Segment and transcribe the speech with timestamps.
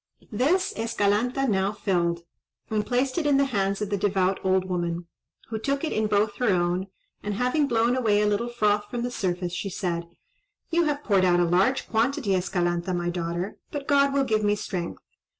[0.31, 2.21] This Escalanta now filled,
[2.71, 5.05] and placed it in the hands of the devout old woman,
[5.49, 6.87] who took it in both her own,
[7.21, 10.07] and, having blown away a little froth from the surface, she said,—
[10.71, 14.55] "You have poured out a large quantity, Escalanta, my daughter; but God will give me
[14.55, 15.03] strength."